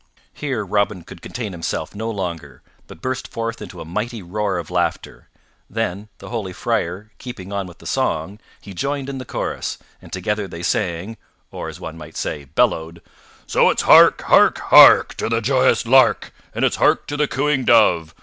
[0.33, 4.71] Here Robin could contain himself no longer but burst forth into a mighty roar of
[4.71, 5.29] laughter;
[5.69, 10.11] then, the holy Friar keeping on with the song, he joined in the chorus, and
[10.11, 11.17] together they sang,
[11.51, 13.03] or, as one might say, bellowed:
[13.45, 14.23] "_So it's hark!
[14.23, 14.57] hark!
[14.57, 15.13] hark!
[15.17, 18.15] To the joyous lark And it's hark to the cooing dove!